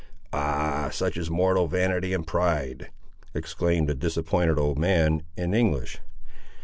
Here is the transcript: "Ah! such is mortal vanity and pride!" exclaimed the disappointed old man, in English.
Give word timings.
"Ah! 0.33 0.89
such 0.91 1.15
is 1.15 1.29
mortal 1.29 1.67
vanity 1.67 2.11
and 2.11 2.25
pride!" 2.25 2.89
exclaimed 3.35 3.87
the 3.87 3.93
disappointed 3.93 4.57
old 4.57 4.79
man, 4.79 5.21
in 5.37 5.53
English. 5.53 5.99